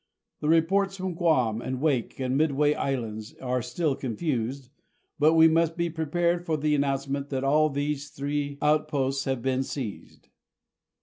The 0.39 0.49
reports 0.49 0.97
from 0.97 1.13
Guam 1.13 1.61
and 1.61 1.79
Wake 1.79 2.19
and 2.19 2.35
Midway 2.35 2.73
Islands 2.73 3.35
are 3.39 3.61
still 3.61 3.95
confused, 3.95 4.71
but 5.19 5.35
we 5.35 5.47
must 5.47 5.77
be 5.77 5.91
prepared 5.91 6.43
for 6.43 6.57
the 6.57 6.73
announcement 6.73 7.29
that 7.29 7.43
all 7.43 7.69
these 7.69 8.09
three 8.09 8.57
outposts 8.63 9.25
have 9.25 9.43
been 9.43 9.61
seized. 9.61 10.29